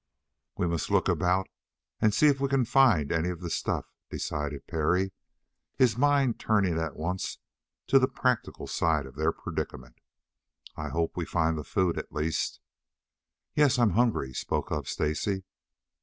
[0.57, 1.47] "We must look about
[1.99, 5.11] and see if we can find any of the stuff," decided Parry,
[5.77, 7.37] his mind turning at once
[7.85, 9.99] to the practical side of their predicament.
[10.75, 12.61] "I hope we find the food at least."
[13.53, 15.43] "Yes, I'm hungry," spoke up Stacy.